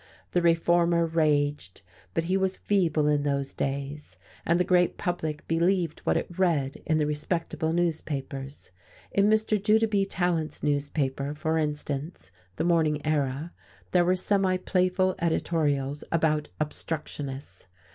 The 0.31 0.41
reformer 0.41 1.05
raged, 1.05 1.83
but 2.15 2.23
he 2.23 2.35
was 2.35 2.57
feeble 2.57 3.05
in 3.05 3.21
those 3.21 3.53
days, 3.53 4.17
and 4.47 4.59
the 4.59 4.63
great 4.63 4.97
public 4.97 5.47
believed 5.47 5.99
what 5.99 6.17
it 6.17 6.39
read 6.39 6.81
in 6.87 6.97
the 6.97 7.05
respectable 7.05 7.71
newspapers. 7.71 8.71
In 9.11 9.29
Mr. 9.29 9.63
Judah 9.63 9.87
B. 9.87 10.07
Tallant's 10.07 10.63
newspaper, 10.63 11.35
for 11.35 11.59
instance, 11.59 12.31
the 12.55 12.63
Morning 12.63 12.99
Era, 13.05 13.53
there 13.91 14.03
were 14.03 14.15
semi 14.15 14.57
playful 14.57 15.13
editorials 15.19 16.03
about 16.11 16.49
"obstructionists." 16.59 17.67